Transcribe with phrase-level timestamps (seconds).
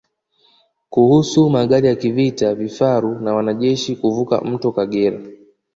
[0.91, 5.19] Kuruhusu magari ya kivita vifaru na wanajeshi kuvuka mto Kagera